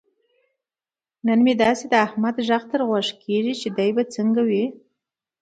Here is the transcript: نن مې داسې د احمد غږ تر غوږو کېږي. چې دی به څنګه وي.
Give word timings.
نن 1.25 1.39
مې 1.45 1.53
داسې 1.63 1.85
د 1.91 1.95
احمد 2.05 2.35
غږ 2.47 2.63
تر 2.71 2.81
غوږو 2.87 3.19
کېږي. 3.23 3.53
چې 3.61 3.67
دی 3.77 3.89
به 3.95 4.03
څنګه 4.15 4.41
وي. 4.49 4.65